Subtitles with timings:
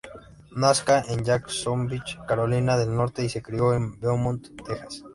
[0.55, 5.03] Nazca en Jacksonville, Carolina del Norte y se crio en Beaumont, Texas.